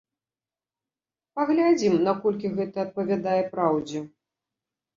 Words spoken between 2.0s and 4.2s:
наколькі гэта адпавядае праўдзе.